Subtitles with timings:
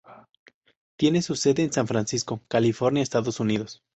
[0.97, 3.83] Tiene su sede en San Francisco, California, Estados Unidos.